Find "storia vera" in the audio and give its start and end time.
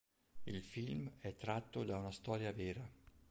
2.11-2.83